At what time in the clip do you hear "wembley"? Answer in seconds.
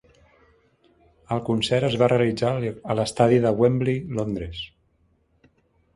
3.61-4.03